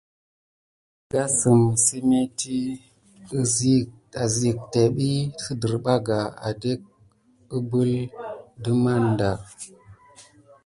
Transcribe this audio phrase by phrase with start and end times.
[1.07, 2.57] Məgasem semeti
[4.25, 5.09] isik tembi
[5.41, 6.71] siderbaka atdé
[7.49, 8.01] kubula
[8.61, 9.31] de maneda.